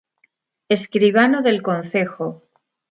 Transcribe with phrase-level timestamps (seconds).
[0.67, 2.27] Escribano del concejo.